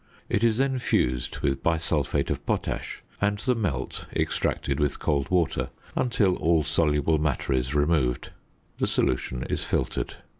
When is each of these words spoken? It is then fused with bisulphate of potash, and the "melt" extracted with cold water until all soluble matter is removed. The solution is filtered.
It 0.29 0.43
is 0.43 0.57
then 0.57 0.79
fused 0.79 1.41
with 1.41 1.61
bisulphate 1.61 2.31
of 2.31 2.43
potash, 2.43 3.03
and 3.21 3.37
the 3.37 3.53
"melt" 3.53 4.07
extracted 4.15 4.79
with 4.79 4.97
cold 4.97 5.29
water 5.29 5.69
until 5.95 6.37
all 6.37 6.63
soluble 6.63 7.19
matter 7.19 7.53
is 7.53 7.75
removed. 7.75 8.31
The 8.79 8.87
solution 8.87 9.43
is 9.43 9.63
filtered. 9.63 10.15